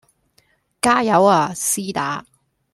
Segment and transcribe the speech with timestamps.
[0.81, 2.25] 加油呀絲打